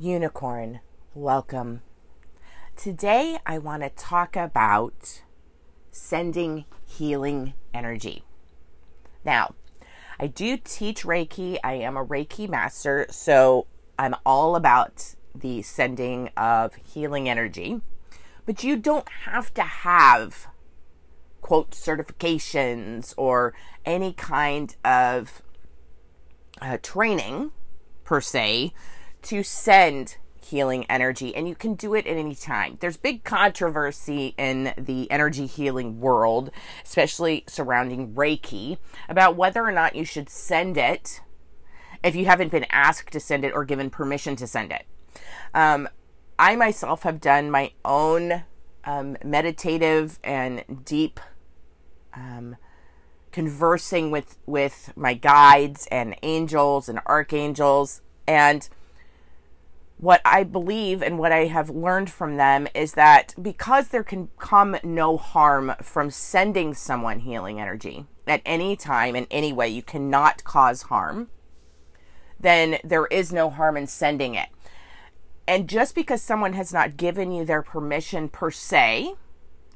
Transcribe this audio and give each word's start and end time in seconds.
Unicorn, 0.00 0.78
welcome. 1.12 1.82
Today 2.76 3.36
I 3.44 3.58
want 3.58 3.82
to 3.82 3.88
talk 3.88 4.36
about 4.36 5.22
sending 5.90 6.66
healing 6.86 7.54
energy. 7.74 8.22
Now, 9.24 9.56
I 10.20 10.28
do 10.28 10.56
teach 10.56 11.02
Reiki. 11.02 11.58
I 11.64 11.72
am 11.72 11.96
a 11.96 12.06
Reiki 12.06 12.48
master, 12.48 13.06
so 13.10 13.66
I'm 13.98 14.14
all 14.24 14.54
about 14.54 15.16
the 15.34 15.62
sending 15.62 16.30
of 16.36 16.76
healing 16.76 17.28
energy. 17.28 17.80
But 18.46 18.62
you 18.62 18.76
don't 18.76 19.08
have 19.24 19.52
to 19.54 19.62
have 19.62 20.46
quote 21.40 21.72
certifications 21.72 23.14
or 23.16 23.52
any 23.84 24.12
kind 24.12 24.76
of 24.84 25.42
uh, 26.62 26.78
training 26.80 27.50
per 28.04 28.20
se 28.20 28.72
to 29.22 29.42
send 29.42 30.16
healing 30.48 30.86
energy 30.88 31.34
and 31.34 31.48
you 31.48 31.54
can 31.54 31.74
do 31.74 31.94
it 31.94 32.06
at 32.06 32.16
any 32.16 32.34
time. 32.34 32.78
There's 32.80 32.96
big 32.96 33.24
controversy 33.24 34.34
in 34.38 34.72
the 34.76 35.10
energy 35.10 35.46
healing 35.46 36.00
world, 36.00 36.50
especially 36.84 37.44
surrounding 37.46 38.14
Reiki, 38.14 38.78
about 39.08 39.36
whether 39.36 39.62
or 39.62 39.72
not 39.72 39.94
you 39.94 40.04
should 40.04 40.28
send 40.28 40.76
it 40.76 41.20
if 42.02 42.14
you 42.14 42.26
haven't 42.26 42.52
been 42.52 42.66
asked 42.70 43.12
to 43.12 43.20
send 43.20 43.44
it 43.44 43.52
or 43.52 43.64
given 43.64 43.90
permission 43.90 44.36
to 44.36 44.46
send 44.46 44.72
it. 44.72 44.86
Um, 45.54 45.88
I 46.38 46.56
myself 46.56 47.02
have 47.02 47.20
done 47.20 47.50
my 47.50 47.72
own 47.84 48.44
um, 48.84 49.16
meditative 49.24 50.18
and 50.22 50.84
deep 50.84 51.20
um, 52.14 52.56
conversing 53.32 54.10
with 54.10 54.38
with 54.46 54.92
my 54.96 55.14
guides 55.14 55.86
and 55.90 56.16
angels 56.22 56.88
and 56.88 57.00
archangels 57.06 58.00
and 58.26 58.68
what 59.98 60.20
I 60.24 60.44
believe 60.44 61.02
and 61.02 61.18
what 61.18 61.32
I 61.32 61.46
have 61.46 61.70
learned 61.70 62.08
from 62.08 62.36
them 62.36 62.68
is 62.74 62.94
that 62.94 63.34
because 63.40 63.88
there 63.88 64.04
can 64.04 64.28
come 64.38 64.76
no 64.84 65.16
harm 65.16 65.74
from 65.82 66.10
sending 66.10 66.72
someone 66.72 67.20
healing 67.20 67.60
energy 67.60 68.06
at 68.26 68.40
any 68.46 68.76
time 68.76 69.16
in 69.16 69.26
any 69.30 69.52
way, 69.52 69.68
you 69.68 69.82
cannot 69.82 70.44
cause 70.44 70.82
harm, 70.82 71.28
then 72.38 72.78
there 72.84 73.06
is 73.06 73.32
no 73.32 73.50
harm 73.50 73.76
in 73.76 73.86
sending 73.88 74.34
it. 74.34 74.48
And 75.48 75.68
just 75.68 75.94
because 75.94 76.22
someone 76.22 76.52
has 76.52 76.72
not 76.72 76.96
given 76.96 77.32
you 77.32 77.44
their 77.44 77.62
permission 77.62 78.28
per 78.28 78.50
se, 78.50 79.14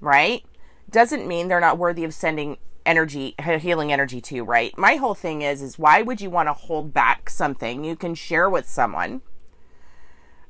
right, 0.00 0.44
doesn't 0.88 1.26
mean 1.26 1.48
they're 1.48 1.60
not 1.60 1.78
worthy 1.78 2.04
of 2.04 2.14
sending 2.14 2.58
energy 2.84 3.34
healing 3.60 3.92
energy 3.92 4.20
to 4.20 4.42
right 4.42 4.76
my 4.76 4.96
whole 4.96 5.14
thing 5.14 5.40
is 5.40 5.62
is 5.62 5.78
why 5.78 6.02
would 6.02 6.20
you 6.20 6.28
want 6.28 6.48
to 6.48 6.52
hold 6.52 6.92
back 6.92 7.30
something 7.30 7.84
you 7.84 7.94
can 7.94 8.12
share 8.12 8.50
with 8.50 8.68
someone 8.68 9.22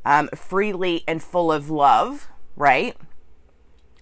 um, 0.04 0.28
freely 0.34 1.04
and 1.06 1.22
full 1.22 1.52
of 1.52 1.70
love, 1.70 2.28
right? 2.56 2.96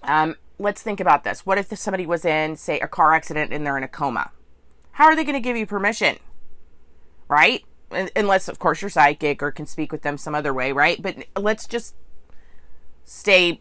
Um, 0.02 0.36
let's 0.58 0.82
think 0.82 1.00
about 1.00 1.24
this. 1.24 1.44
What 1.44 1.58
if 1.58 1.76
somebody 1.78 2.06
was 2.06 2.24
in, 2.24 2.56
say, 2.56 2.80
a 2.80 2.88
car 2.88 3.14
accident 3.14 3.52
and 3.52 3.66
they're 3.66 3.78
in 3.78 3.84
a 3.84 3.88
coma? 3.88 4.30
How 4.92 5.06
are 5.06 5.16
they 5.16 5.24
going 5.24 5.34
to 5.34 5.40
give 5.40 5.56
you 5.56 5.66
permission? 5.66 6.18
Right? 7.28 7.64
Unless, 7.90 8.48
of 8.48 8.58
course, 8.58 8.82
you're 8.82 8.90
psychic 8.90 9.42
or 9.42 9.50
can 9.50 9.66
speak 9.66 9.92
with 9.92 10.02
them 10.02 10.16
some 10.16 10.34
other 10.34 10.54
way, 10.54 10.72
right? 10.72 11.00
But 11.00 11.24
let's 11.36 11.66
just 11.66 11.94
stay 13.04 13.60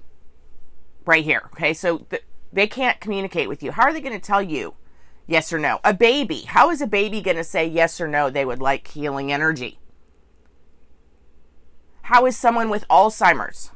right 1.05 1.23
here. 1.23 1.49
Okay. 1.53 1.73
So 1.73 1.99
th- 2.09 2.23
they 2.53 2.67
can't 2.67 2.99
communicate 2.99 3.49
with 3.49 3.63
you. 3.63 3.71
How 3.71 3.83
are 3.83 3.93
they 3.93 4.01
going 4.01 4.13
to 4.13 4.19
tell 4.19 4.41
you 4.41 4.75
yes 5.27 5.51
or 5.51 5.59
no? 5.59 5.79
A 5.83 5.93
baby. 5.93 6.41
How 6.41 6.69
is 6.69 6.81
a 6.81 6.87
baby 6.87 7.21
going 7.21 7.37
to 7.37 7.43
say 7.43 7.65
yes 7.65 7.99
or 7.99 8.07
no 8.07 8.29
they 8.29 8.45
would 8.45 8.61
like 8.61 8.87
healing 8.89 9.31
energy? 9.31 9.79
How 12.09 12.25
is 12.25 12.35
someone 12.35 12.71
with 12.71 12.87
Alzheimer's? 12.87 13.69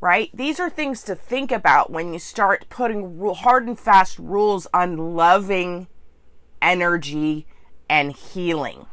Right? 0.00 0.30
These 0.34 0.58
are 0.58 0.68
things 0.68 1.04
to 1.04 1.14
think 1.14 1.52
about 1.52 1.92
when 1.92 2.12
you 2.12 2.18
start 2.18 2.68
putting 2.68 3.20
hard 3.36 3.68
and 3.68 3.78
fast 3.78 4.18
rules 4.18 4.66
on 4.74 5.14
loving 5.14 5.86
energy 6.60 7.46
and 7.88 8.16
healing. 8.16 8.86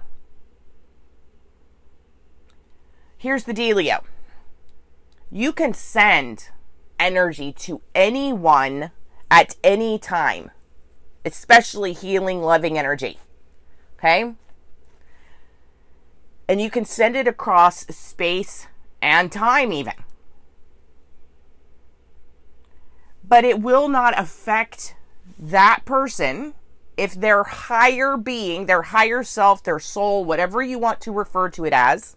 Here's 3.18 3.46
the 3.46 3.54
dealio 3.54 4.04
you 5.32 5.52
can 5.52 5.74
send 5.74 6.50
energy 7.00 7.54
to 7.54 7.82
anyone 7.96 8.92
at 9.32 9.56
any 9.64 9.98
time, 9.98 10.52
especially 11.26 11.94
healing, 11.94 12.44
loving 12.44 12.78
energy. 12.78 13.18
Okay? 13.98 14.36
And 16.48 16.62
you 16.62 16.70
can 16.70 16.86
send 16.86 17.16
it 17.16 17.28
across 17.28 17.86
space 17.88 18.68
and 19.02 19.32
time, 19.32 19.72
even. 19.72 19.94
But 23.28 23.44
it 23.44 23.62
will 23.62 23.88
not 23.88 24.18
affect 24.20 24.96
that 25.40 25.82
person 25.86 26.54
if 26.98 27.14
their 27.14 27.44
higher 27.44 28.16
being, 28.18 28.68
their 28.68 28.84
higher 28.84 29.24
self, 29.24 29.64
their 29.64 29.80
soul, 29.80 30.24
whatever 30.24 30.62
you 30.62 30.80
want 30.80 31.02
to 31.02 31.12
refer 31.12 31.50
to 31.50 31.66
it 31.66 31.74
as, 31.74 32.16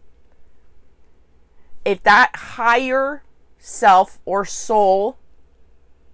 if 1.85 2.03
that 2.03 2.35
higher 2.35 3.23
self 3.59 4.21
or 4.25 4.45
soul 4.45 5.19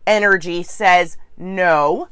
energy 0.06 0.62
says 0.62 1.16
no, 1.36 2.08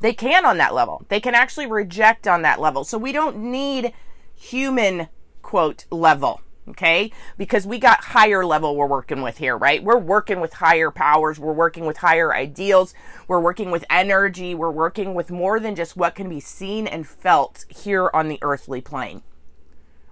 they 0.00 0.12
can 0.12 0.44
on 0.44 0.58
that 0.58 0.74
level. 0.74 1.06
They 1.08 1.20
can 1.20 1.34
actually 1.34 1.66
reject 1.66 2.26
on 2.26 2.42
that 2.42 2.60
level. 2.60 2.84
So 2.84 2.98
we 2.98 3.12
don't 3.12 3.36
need 3.38 3.92
human 4.34 5.08
quote 5.42 5.84
level 5.90 6.40
okay? 6.66 7.12
Because 7.36 7.66
we 7.66 7.78
got 7.78 8.04
higher 8.04 8.44
level 8.44 8.74
we're 8.74 8.86
working 8.86 9.20
with 9.20 9.38
here 9.38 9.56
right? 9.56 9.82
We're 9.82 9.98
working 9.98 10.40
with 10.40 10.54
higher 10.54 10.90
powers 10.90 11.38
we're 11.38 11.52
working 11.52 11.84
with 11.86 11.98
higher 11.98 12.34
ideals 12.34 12.94
we're 13.28 13.40
working 13.40 13.70
with 13.70 13.84
energy 13.90 14.54
we're 14.54 14.70
working 14.70 15.14
with 15.14 15.30
more 15.30 15.60
than 15.60 15.74
just 15.74 15.96
what 15.96 16.14
can 16.14 16.28
be 16.28 16.40
seen 16.40 16.86
and 16.86 17.06
felt 17.06 17.64
here 17.68 18.10
on 18.14 18.28
the 18.28 18.38
earthly 18.42 18.80
plane 18.80 19.22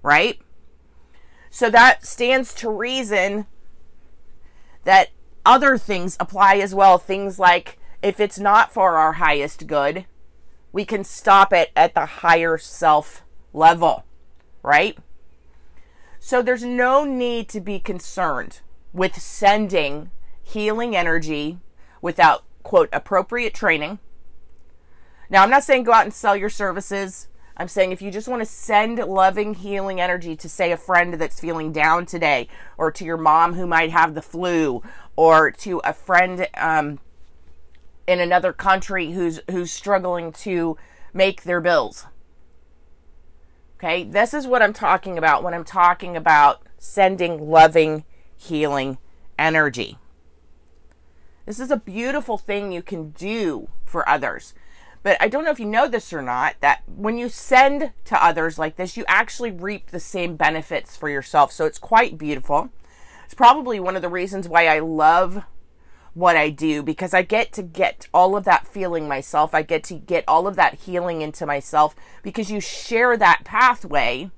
right? 0.02 0.40
So 1.50 1.70
that 1.70 2.04
stands 2.04 2.54
to 2.54 2.70
reason 2.70 3.46
that 4.84 5.10
other 5.44 5.78
things 5.78 6.16
apply 6.18 6.56
as 6.56 6.74
well. 6.74 6.98
Things 6.98 7.38
like 7.38 7.78
if 8.02 8.18
it's 8.18 8.38
not 8.38 8.72
for 8.72 8.96
our 8.96 9.14
highest 9.14 9.66
good 9.66 10.06
we 10.72 10.84
can 10.84 11.04
stop 11.04 11.52
it 11.52 11.70
at 11.76 11.94
the 11.94 12.06
higher 12.06 12.56
self 12.58 13.22
level 13.52 14.04
right? 14.62 14.96
So 16.18 16.40
there's 16.40 16.64
no 16.64 17.04
need 17.04 17.48
to 17.50 17.60
be 17.60 17.78
concerned 17.78 18.60
with 18.92 19.20
sending 19.20 20.10
healing 20.42 20.94
energy 20.94 21.58
without, 22.00 22.44
quote, 22.62 22.88
appropriate 22.92 23.54
training. 23.54 23.98
Now, 25.30 25.42
I'm 25.42 25.50
not 25.50 25.64
saying 25.64 25.84
go 25.84 25.92
out 25.92 26.04
and 26.04 26.12
sell 26.12 26.36
your 26.36 26.50
services. 26.50 27.28
I'm 27.56 27.68
saying 27.68 27.92
if 27.92 28.02
you 28.02 28.10
just 28.10 28.28
want 28.28 28.40
to 28.40 28.46
send 28.46 28.98
loving, 28.98 29.54
healing 29.54 30.00
energy 30.00 30.36
to, 30.36 30.48
say, 30.48 30.72
a 30.72 30.76
friend 30.76 31.14
that's 31.14 31.40
feeling 31.40 31.72
down 31.72 32.06
today, 32.06 32.48
or 32.76 32.90
to 32.92 33.04
your 33.04 33.16
mom 33.16 33.54
who 33.54 33.66
might 33.66 33.90
have 33.90 34.14
the 34.14 34.22
flu, 34.22 34.82
or 35.16 35.50
to 35.50 35.80
a 35.84 35.92
friend 35.92 36.48
um, 36.56 36.98
in 38.06 38.20
another 38.20 38.52
country 38.52 39.12
who's 39.12 39.40
who's 39.50 39.72
struggling 39.72 40.32
to 40.32 40.76
make 41.12 41.42
their 41.42 41.60
bills, 41.60 42.06
Okay, 43.82 44.04
this 44.04 44.32
is 44.32 44.46
what 44.46 44.62
I'm 44.62 44.72
talking 44.72 45.18
about 45.18 45.42
when 45.42 45.54
I'm 45.54 45.64
talking 45.64 46.16
about 46.16 46.62
sending 46.78 47.50
loving, 47.50 48.04
healing 48.36 48.98
energy. 49.36 49.98
This 51.46 51.58
is 51.58 51.72
a 51.72 51.76
beautiful 51.76 52.38
thing 52.38 52.70
you 52.70 52.80
can 52.80 53.10
do 53.10 53.70
for 53.84 54.08
others. 54.08 54.54
But 55.02 55.16
I 55.20 55.26
don't 55.26 55.44
know 55.44 55.50
if 55.50 55.58
you 55.58 55.66
know 55.66 55.88
this 55.88 56.12
or 56.12 56.22
not 56.22 56.54
that 56.60 56.84
when 56.86 57.18
you 57.18 57.28
send 57.28 57.90
to 58.04 58.24
others 58.24 58.56
like 58.56 58.76
this, 58.76 58.96
you 58.96 59.04
actually 59.08 59.50
reap 59.50 59.90
the 59.90 59.98
same 59.98 60.36
benefits 60.36 60.96
for 60.96 61.08
yourself. 61.08 61.50
So 61.50 61.66
it's 61.66 61.80
quite 61.80 62.16
beautiful. 62.16 62.70
It's 63.24 63.34
probably 63.34 63.80
one 63.80 63.96
of 63.96 64.02
the 64.02 64.08
reasons 64.08 64.48
why 64.48 64.68
I 64.68 64.78
love 64.78 65.42
what 66.14 66.36
I 66.36 66.50
do 66.50 66.82
because 66.82 67.14
I 67.14 67.22
get 67.22 67.52
to 67.54 67.62
get 67.62 68.06
all 68.12 68.36
of 68.36 68.44
that 68.44 68.66
feeling 68.66 69.08
myself. 69.08 69.54
I 69.54 69.62
get 69.62 69.82
to 69.84 69.94
get 69.94 70.24
all 70.28 70.46
of 70.46 70.56
that 70.56 70.74
healing 70.74 71.22
into 71.22 71.46
myself 71.46 71.94
because 72.22 72.50
you 72.50 72.60
share 72.60 73.16
that 73.16 73.44
pathway. 73.44 74.30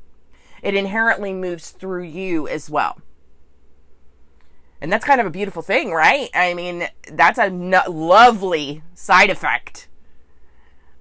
It 0.63 0.75
inherently 0.75 1.33
moves 1.33 1.71
through 1.71 2.05
you 2.05 2.49
as 2.49 2.71
well. 2.71 2.99
And 4.81 4.93
that's 4.93 5.05
kind 5.05 5.21
of 5.21 5.27
a 5.27 5.31
beautiful 5.31 5.63
thing, 5.63 5.93
right? 5.93 6.29
I 6.35 6.55
mean, 6.55 6.89
that's 7.11 7.39
a 7.39 7.49
lovely 7.49 8.83
side 8.95 9.31
effect 9.31 9.89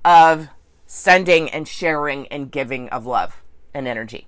of 0.06 0.50
sending 0.86 1.50
and 1.50 1.68
sharing 1.68 2.28
and 2.28 2.52
giving 2.52 2.90
of 2.90 3.06
love 3.06 3.42
and 3.74 3.88
energy. 3.88 4.28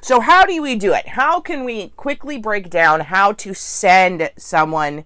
So, 0.00 0.20
how 0.20 0.44
do 0.44 0.60
we 0.62 0.76
do 0.76 0.92
it? 0.92 1.08
How 1.08 1.40
can 1.40 1.64
we 1.64 1.88
quickly 1.88 2.38
break 2.38 2.70
down 2.70 3.00
how 3.00 3.32
to 3.32 3.54
send 3.54 4.30
someone 4.36 5.04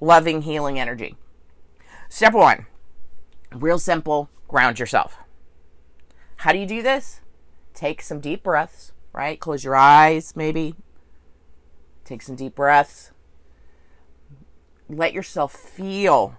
loving, 0.00 0.42
healing 0.42 0.78
energy. 0.78 1.16
Step 2.08 2.32
one 2.32 2.66
real 3.52 3.78
simple 3.78 4.30
ground 4.48 4.78
yourself. 4.78 5.18
How 6.36 6.52
do 6.52 6.58
you 6.58 6.66
do 6.66 6.82
this? 6.82 7.20
take 7.80 8.02
some 8.02 8.20
deep 8.20 8.42
breaths, 8.42 8.92
right? 9.12 9.40
Close 9.40 9.64
your 9.64 9.76
eyes, 9.76 10.34
maybe. 10.36 10.74
Take 12.04 12.22
some 12.22 12.36
deep 12.36 12.54
breaths. 12.54 13.10
Let 14.88 15.12
yourself 15.12 15.52
feel 15.52 16.36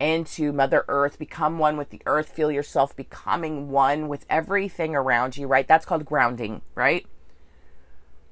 into 0.00 0.52
Mother 0.52 0.84
Earth, 0.88 1.18
become 1.18 1.58
one 1.58 1.76
with 1.76 1.90
the 1.90 2.00
earth, 2.06 2.28
feel 2.30 2.50
yourself 2.50 2.96
becoming 2.96 3.70
one 3.70 4.08
with 4.08 4.26
everything 4.28 4.96
around 4.96 5.36
you, 5.36 5.46
right? 5.46 5.68
That's 5.68 5.84
called 5.84 6.04
grounding, 6.04 6.62
right? 6.74 7.06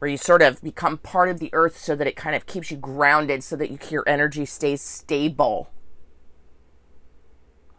Where 0.00 0.10
you 0.10 0.16
sort 0.16 0.42
of 0.42 0.62
become 0.62 0.98
part 0.98 1.28
of 1.28 1.38
the 1.38 1.50
earth 1.52 1.78
so 1.78 1.94
that 1.94 2.06
it 2.06 2.16
kind 2.16 2.34
of 2.34 2.46
keeps 2.46 2.70
you 2.70 2.76
grounded 2.76 3.44
so 3.44 3.54
that 3.56 3.70
you, 3.70 3.78
your 3.90 4.04
energy 4.06 4.44
stays 4.44 4.82
stable. 4.82 5.70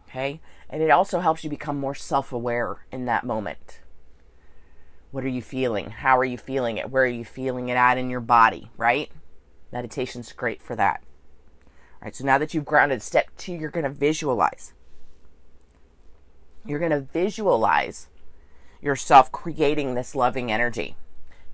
Okay? 0.08 0.40
And 0.70 0.82
it 0.82 0.90
also 0.90 1.20
helps 1.20 1.44
you 1.44 1.50
become 1.50 1.78
more 1.78 1.94
self 1.94 2.32
aware 2.32 2.86
in 2.90 3.04
that 3.04 3.24
moment. 3.24 3.80
What 5.10 5.24
are 5.24 5.28
you 5.28 5.42
feeling? 5.42 5.90
How 5.90 6.16
are 6.16 6.24
you 6.24 6.38
feeling 6.38 6.78
it? 6.78 6.90
Where 6.90 7.02
are 7.02 7.06
you 7.06 7.24
feeling 7.24 7.68
it 7.68 7.76
at 7.76 7.98
in 7.98 8.08
your 8.08 8.20
body, 8.20 8.70
right? 8.78 9.10
Meditation's 9.70 10.32
great 10.32 10.62
for 10.62 10.74
that. 10.76 11.02
All 11.64 12.06
right, 12.06 12.16
so 12.16 12.24
now 12.24 12.38
that 12.38 12.54
you've 12.54 12.64
grounded, 12.64 13.02
step 13.02 13.28
two, 13.36 13.52
you're 13.52 13.70
going 13.70 13.84
to 13.84 13.90
visualize. 13.90 14.72
You're 16.64 16.78
going 16.78 16.92
to 16.92 17.00
visualize 17.00 18.08
yourself 18.80 19.30
creating 19.32 19.94
this 19.94 20.14
loving 20.14 20.50
energy. 20.50 20.96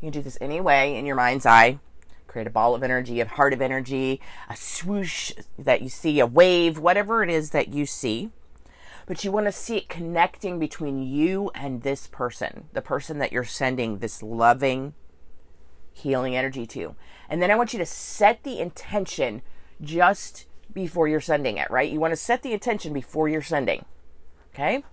You 0.01 0.07
can 0.07 0.21
do 0.21 0.23
this 0.23 0.39
any 0.41 0.61
way 0.61 0.97
in 0.97 1.07
your 1.07 1.17
mind's 1.17 1.47
eye. 1.47 1.79
Create 2.27 2.47
a 2.47 2.51
ball 2.51 2.75
of 2.75 2.83
energy, 2.83 3.21
a 3.21 3.27
heart 3.27 3.53
of 3.53 3.63
energy, 3.63 4.21
a 4.49 4.57
swoosh 4.57 5.33
that 5.59 5.83
you 5.83 5.89
see, 5.89 6.21
a 6.21 6.27
wave, 6.27 6.79
whatever 6.79 7.23
it 7.23 7.31
is 7.31 7.51
that 7.51 7.69
you 7.69 7.87
see 7.87 8.31
but 9.09 9.25
you 9.25 9.33
want 9.33 9.47
to 9.47 9.53
see 9.53 9.79
it 9.79 9.89
connecting 9.89 10.59
between 10.59 11.03
you 11.03 11.51
and 11.55 11.81
this 11.81 12.07
person, 12.07 12.67
the 12.75 12.83
person 12.83 13.17
that 13.19 13.33
you're 13.33 13.43
sending 13.43 13.99
this 13.99 14.23
loving, 14.23 14.93
healing 15.95 16.37
energy 16.37 16.67
to. 16.67 16.95
And 17.27 17.41
then 17.41 17.51
I 17.51 17.55
want 17.55 17.73
you 17.73 17.79
to 17.79 17.87
set 17.87 18.43
the 18.43 18.61
intention 18.61 19.41
just 19.81 20.45
before 20.75 21.09
you're 21.09 21.23
sending 21.23 21.57
it, 21.57 21.71
right? 21.71 21.91
You 21.91 21.99
want 21.99 22.13
to 22.13 22.17
set 22.17 22.43
the 22.43 22.53
intention 22.53 22.93
before 22.93 23.31
you're 23.31 23.41
sending. 23.41 23.87
Okay? 24.53 24.85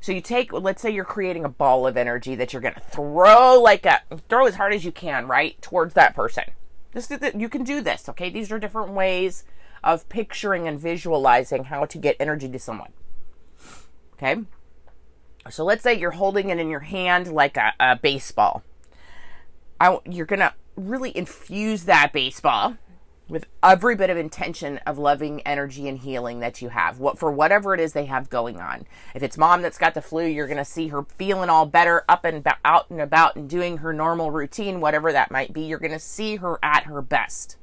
So 0.00 0.12
you 0.12 0.20
take, 0.20 0.52
let's 0.52 0.80
say 0.80 0.90
you're 0.90 1.04
creating 1.04 1.44
a 1.44 1.48
ball 1.48 1.86
of 1.86 1.96
energy 1.96 2.34
that 2.34 2.52
you're 2.52 2.62
going 2.62 2.74
to 2.74 2.80
throw 2.80 3.60
like 3.60 3.84
a, 3.84 4.00
throw 4.28 4.46
as 4.46 4.54
hard 4.54 4.72
as 4.72 4.84
you 4.84 4.92
can, 4.92 5.26
right? 5.26 5.60
Towards 5.60 5.94
that 5.94 6.14
person. 6.14 6.44
This 6.92 7.12
you 7.36 7.48
can 7.48 7.62
do 7.62 7.80
this, 7.82 8.08
okay? 8.08 8.30
These 8.30 8.50
are 8.50 8.58
different 8.58 8.92
ways 8.92 9.44
of 9.84 10.08
picturing 10.08 10.66
and 10.66 10.78
visualizing 10.78 11.64
how 11.64 11.84
to 11.84 11.98
get 11.98 12.16
energy 12.18 12.48
to 12.48 12.58
someone. 12.58 12.92
Okay. 14.14 14.42
So 15.48 15.64
let's 15.64 15.82
say 15.82 15.98
you're 15.98 16.10
holding 16.10 16.50
it 16.50 16.58
in 16.58 16.68
your 16.68 16.80
hand 16.80 17.32
like 17.32 17.56
a, 17.56 17.72
a 17.78 17.96
baseball. 17.96 18.62
I, 19.80 19.98
you're 20.04 20.26
going 20.26 20.40
to 20.40 20.52
really 20.76 21.16
infuse 21.16 21.84
that 21.84 22.12
baseball 22.12 22.76
with 23.30 23.46
every 23.62 23.94
bit 23.94 24.10
of 24.10 24.16
intention 24.16 24.78
of 24.86 24.98
loving 24.98 25.40
energy 25.42 25.88
and 25.88 25.98
healing 25.98 26.40
that 26.40 26.60
you 26.60 26.68
have. 26.68 26.98
What 26.98 27.18
for 27.18 27.30
whatever 27.30 27.74
it 27.74 27.80
is 27.80 27.92
they 27.92 28.06
have 28.06 28.28
going 28.28 28.60
on. 28.60 28.86
If 29.14 29.22
it's 29.22 29.38
mom 29.38 29.62
that's 29.62 29.78
got 29.78 29.94
the 29.94 30.02
flu 30.02 30.26
you're 30.26 30.46
going 30.46 30.56
to 30.56 30.64
see 30.64 30.88
her 30.88 31.04
feeling 31.04 31.48
all 31.48 31.66
better 31.66 32.04
up 32.08 32.24
and 32.24 32.38
about, 32.38 32.58
out 32.64 32.90
and 32.90 33.00
about 33.00 33.36
and 33.36 33.48
doing 33.48 33.78
her 33.78 33.92
normal 33.92 34.30
routine 34.30 34.80
whatever 34.80 35.12
that 35.12 35.30
might 35.30 35.52
be. 35.52 35.62
You're 35.62 35.78
going 35.78 35.92
to 35.92 35.98
see 35.98 36.36
her 36.36 36.58
at 36.62 36.84
her 36.84 37.00
best. 37.00 37.56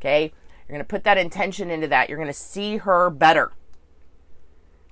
Okay? 0.00 0.32
You're 0.68 0.76
going 0.76 0.86
to 0.86 0.88
put 0.88 1.04
that 1.04 1.18
intention 1.18 1.70
into 1.70 1.88
that. 1.88 2.08
You're 2.08 2.18
going 2.18 2.26
to 2.28 2.32
see 2.32 2.78
her 2.78 3.10
better 3.10 3.52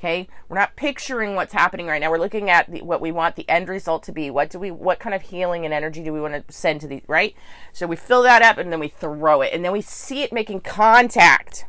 Okay, 0.00 0.29
we're 0.49 0.56
not 0.56 0.76
picturing 0.76 1.35
what's 1.35 1.52
happening 1.52 1.87
right 1.87 2.00
now. 2.00 2.11
We're 2.11 2.17
looking 2.17 2.49
at 2.49 2.70
the, 2.70 2.81
what 2.81 3.02
we 3.02 3.12
want 3.12 3.37
the 3.37 3.47
end 3.50 3.69
result 3.69 4.02
to 4.05 4.12
be. 4.12 4.31
What 4.31 4.49
do 4.49 4.58
we? 4.58 4.70
What 4.70 4.99
kind 4.99 5.14
of 5.14 5.20
healing 5.20 5.67
and 5.67 5.75
energy 5.75 6.02
do 6.02 6.11
we 6.11 6.23
want 6.23 6.32
to 6.32 6.50
send 6.50 6.81
to 6.81 6.88
the 6.88 7.02
right? 7.06 7.37
So 7.75 7.87
we 7.87 7.97
fill 7.97 8.23
that 8.23 8.41
up 8.41 8.56
and 8.56 8.73
then 8.73 8.81
we 8.81 8.88
throw 8.88 9.43
it, 9.43 9.52
and 9.52 9.62
then 9.62 9.73
we 9.73 9.82
see 9.82 10.23
it 10.23 10.32
making 10.32 10.62
contact, 10.62 11.67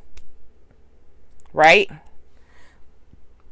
right, 1.52 1.92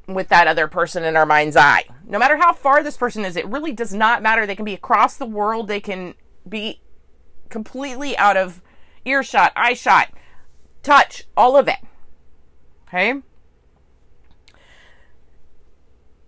with 0.08 0.30
that 0.30 0.48
other 0.48 0.70
person 0.70 1.04
in 1.04 1.18
our 1.18 1.26
mind's 1.26 1.58
eye. 1.58 1.84
No 2.06 2.18
matter 2.18 2.38
how 2.38 2.54
far 2.54 2.82
this 2.82 2.96
person 2.96 3.26
is, 3.26 3.36
it 3.36 3.50
really 3.50 3.74
does 3.74 3.94
not 3.94 4.24
matter. 4.24 4.46
They 4.46 4.56
can 4.56 4.64
be 4.64 4.76
across 4.76 5.18
the 5.18 5.26
world. 5.26 5.68
They 5.68 5.82
can 5.82 6.14
be 6.48 6.80
completely 7.50 8.18
out 8.18 8.38
of 8.38 8.62
earshot, 9.04 9.52
eye 9.58 9.74
shot, 9.74 10.14
touch, 10.84 11.26
all 11.36 11.58
of 11.58 11.68
it. 11.68 11.80
Okay 12.88 13.24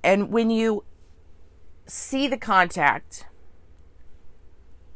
and 0.03 0.31
when 0.31 0.49
you 0.49 0.83
see 1.85 2.27
the 2.27 2.37
contact, 2.37 3.25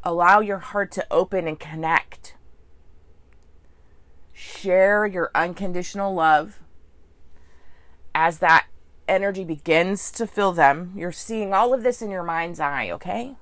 allow 0.04 0.40
your 0.40 0.60
heart 0.60 0.92
to 0.94 1.06
open 1.12 1.48
and 1.48 1.60
connect. 1.60 2.36
Share 4.34 5.06
your 5.06 5.32
unconditional 5.34 6.14
love 6.14 6.60
as 8.14 8.40
that 8.40 8.68
energy 9.08 9.44
begins 9.44 10.12
to 10.12 10.28
fill 10.28 10.52
them. 10.52 10.94
You're 10.96 11.12
seeing 11.12 11.54
all 11.54 11.74
of 11.74 11.84
this 11.84 12.02
in 12.02 12.10
your 12.10 12.24
mind's 12.24 12.60
eye, 12.60 12.90
okay? 12.92 13.36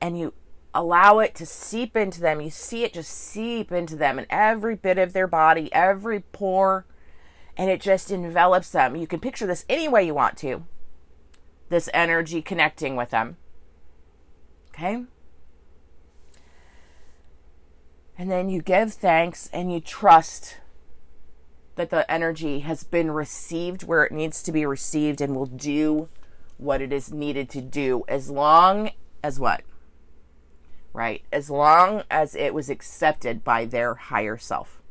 And 0.00 0.18
you 0.18 0.34
allow 0.74 1.18
it 1.18 1.34
to 1.36 1.46
seep 1.46 1.96
into 1.96 2.20
them. 2.20 2.40
You 2.40 2.50
see 2.50 2.84
it 2.84 2.94
just 2.94 3.10
seep 3.10 3.70
into 3.72 3.96
them 3.96 4.18
and 4.18 4.26
every 4.30 4.74
bit 4.74 4.98
of 4.98 5.12
their 5.12 5.26
body, 5.26 5.72
every 5.72 6.20
pore, 6.20 6.86
and 7.56 7.70
it 7.70 7.80
just 7.80 8.10
envelops 8.10 8.70
them. 8.70 8.96
You 8.96 9.06
can 9.06 9.20
picture 9.20 9.46
this 9.46 9.64
any 9.68 9.88
way 9.88 10.04
you 10.04 10.14
want 10.14 10.36
to. 10.38 10.64
This 11.68 11.88
energy 11.92 12.42
connecting 12.42 12.96
with 12.96 13.10
them. 13.10 13.36
Okay? 14.70 15.04
And 18.18 18.30
then 18.30 18.48
you 18.48 18.62
give 18.62 18.92
thanks 18.92 19.50
and 19.52 19.72
you 19.72 19.80
trust 19.80 20.58
that 21.76 21.90
the 21.90 22.10
energy 22.10 22.60
has 22.60 22.84
been 22.84 23.10
received 23.10 23.84
where 23.84 24.04
it 24.04 24.12
needs 24.12 24.42
to 24.42 24.52
be 24.52 24.66
received 24.66 25.20
and 25.20 25.34
will 25.34 25.46
do 25.46 26.08
what 26.58 26.82
it 26.82 26.92
is 26.92 27.12
needed 27.12 27.48
to 27.50 27.60
do 27.60 28.04
as 28.08 28.30
long 28.30 28.90
as 29.22 29.40
what? 29.40 29.62
Right? 30.92 31.22
As 31.32 31.48
long 31.48 32.02
as 32.10 32.34
it 32.34 32.52
was 32.52 32.68
accepted 32.68 33.42
by 33.42 33.64
their 33.64 33.94
higher 33.94 34.36
self. 34.36 34.81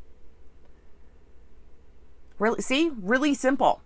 Really, 2.42 2.60
see, 2.60 2.90
really 3.00 3.34
simple. 3.34 3.82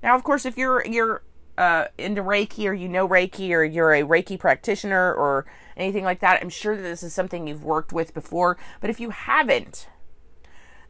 Now, 0.00 0.14
of 0.14 0.22
course, 0.22 0.46
if 0.46 0.56
you're 0.56 0.86
you're 0.86 1.24
uh, 1.58 1.86
into 1.98 2.22
Reiki 2.22 2.64
or 2.68 2.72
you 2.72 2.88
know 2.88 3.08
Reiki 3.08 3.50
or 3.50 3.64
you're 3.64 3.92
a 3.92 4.04
Reiki 4.04 4.38
practitioner 4.38 5.12
or 5.12 5.44
anything 5.76 6.04
like 6.04 6.20
that, 6.20 6.40
I'm 6.40 6.50
sure 6.50 6.76
that 6.76 6.82
this 6.82 7.02
is 7.02 7.12
something 7.12 7.48
you've 7.48 7.64
worked 7.64 7.92
with 7.92 8.14
before. 8.14 8.56
But 8.80 8.90
if 8.90 9.00
you 9.00 9.10
haven't, 9.10 9.88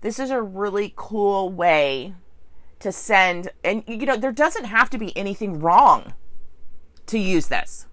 this 0.02 0.19
is 0.19 0.28
a 0.28 0.42
really 0.42 0.92
cool 0.95 1.50
way 1.50 2.12
to 2.80 2.92
send. 2.92 3.49
And 3.64 3.83
you 3.87 4.04
know, 4.04 4.19
there 4.19 4.30
doesn't 4.30 4.66
have 4.66 4.90
to 4.90 4.99
be 4.99 5.16
anything 5.16 5.59
wrong 5.59 6.12
to 7.07 7.19
use 7.19 7.49
this. 7.49 7.87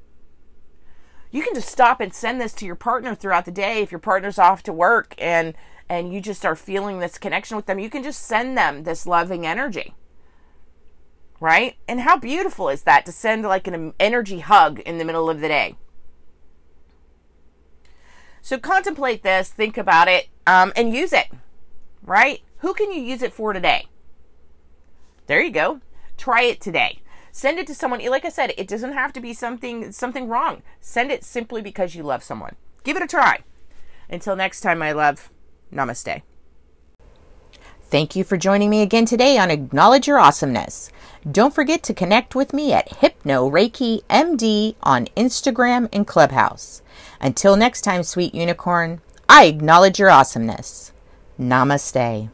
You 1.32 1.44
can 1.44 1.54
just 1.56 1.70
stop 1.70 2.02
and 2.02 2.14
send 2.14 2.42
this 2.42 2.52
to 2.56 2.66
your 2.66 2.76
partner 2.76 3.16
throughout 3.16 3.46
the 3.46 3.52
day 3.52 3.82
if 3.82 3.90
your 3.90 4.00
partner's 4.00 4.38
off 4.38 4.64
to 4.64 4.74
work 4.74 5.16
and 5.18 5.54
and 5.90 6.14
you 6.14 6.22
just 6.22 6.46
are 6.46 6.56
feeling 6.56 7.00
this 7.00 7.18
connection 7.18 7.56
with 7.56 7.66
them, 7.66 7.80
you 7.80 7.90
can 7.90 8.04
just 8.04 8.22
send 8.22 8.58
them 8.58 8.84
this 8.84 9.06
loving 9.06 9.46
energy. 9.46 9.94
Right? 11.40 11.76
And 11.88 12.02
how 12.02 12.18
beautiful 12.18 12.70
is 12.70 12.84
that 12.84 13.06
to 13.06 13.12
send 13.12 13.44
like 13.44 13.68
an 13.68 13.94
energy 14.00 14.40
hug 14.40 14.80
in 14.80 14.98
the 14.98 15.06
middle 15.06 15.30
of 15.30 15.40
the 15.40 15.48
day? 15.48 15.76
So 18.42 18.58
contemplate 18.58 19.24
this, 19.24 19.50
think 19.50 19.78
about 19.78 20.08
it, 20.08 20.30
um, 20.48 20.72
and 20.76 20.94
use 20.94 21.14
it. 21.14 21.28
Right? 22.02 22.42
Who 22.60 22.74
can 22.74 22.92
you 22.92 23.02
use 23.02 23.22
it 23.22 23.34
for 23.34 23.54
today? 23.54 23.88
There 25.28 25.42
you 25.42 25.52
go. 25.52 25.82
Try 26.18 26.44
it 26.44 26.62
today. 26.62 27.00
Send 27.32 27.60
it 27.60 27.68
to 27.68 27.76
someone. 27.76 28.04
Like 28.06 28.26
I 28.26 28.30
said, 28.30 28.54
it 28.58 28.68
doesn't 28.68 28.94
have 28.94 29.14
to 29.14 29.20
be 29.20 29.34
something 29.34 29.92
something 29.92 30.28
wrong. 30.28 30.64
Send 30.80 31.12
it 31.12 31.24
simply 31.24 31.62
because 31.62 31.94
you 31.94 32.02
love 32.02 32.24
someone. 32.24 32.56
Give 32.84 32.98
it 32.98 33.04
a 33.04 33.08
try. 33.08 33.44
Until 34.10 34.36
next 34.36 34.62
time, 34.62 34.80
my 34.80 34.92
love. 34.92 35.30
Namaste. 35.74 36.22
Thank 37.90 38.16
you 38.16 38.24
for 38.26 38.36
joining 38.36 38.70
me 38.70 38.82
again 38.82 39.06
today 39.06 39.38
on 39.38 39.50
Acknowledge 39.50 40.08
Your 40.08 40.20
Awesomeness. 40.20 40.92
Don't 41.30 41.56
forget 41.56 41.84
to 41.84 41.94
connect 41.94 42.36
with 42.36 42.54
me 42.54 42.74
at 42.74 42.98
Hypno 42.98 43.50
Reiki 43.50 44.04
MD 44.10 44.76
on 44.84 45.06
Instagram 45.16 45.88
and 45.94 46.06
Clubhouse. 46.06 46.82
Until 47.22 47.56
next 47.56 47.82
time, 47.82 48.04
sweet 48.04 48.36
unicorn, 48.36 49.02
I 49.30 49.46
acknowledge 49.46 50.00
your 50.00 50.10
awesomeness. 50.10 50.92
Namaste. 51.40 52.30